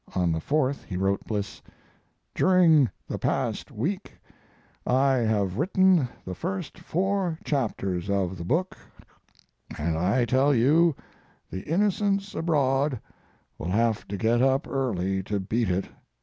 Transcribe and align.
On 0.15 0.31
the 0.31 0.39
4th 0.39 0.85
he 0.85 0.97
wrote 0.97 1.25
Bliss: 1.27 1.61
During 2.33 2.89
the 3.07 3.19
past 3.19 3.69
week 3.69 4.13
I 4.83 5.17
have 5.17 5.59
written 5.59 6.07
the 6.25 6.33
first 6.33 6.79
four 6.79 7.37
chapters 7.43 8.09
of 8.09 8.39
the 8.39 8.43
book, 8.43 8.75
and 9.77 9.99
I 9.99 10.25
tell 10.25 10.55
you 10.55 10.95
'The 11.51 11.61
Innocents 11.71 12.33
Abroad' 12.33 12.99
will 13.59 13.69
have 13.69 14.07
to 14.07 14.17
get 14.17 14.41
up 14.41 14.67
early 14.67 15.21
to 15.21 15.39
beat 15.39 15.69
it. 15.69 15.87